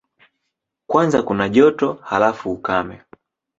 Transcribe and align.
Kwanza 0.87 1.23
kuna 1.23 1.49
joto, 1.49 1.93
halafu 2.01 2.51
ukame. 2.51 3.01